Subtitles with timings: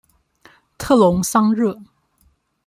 [0.79, 1.79] 特龙桑热。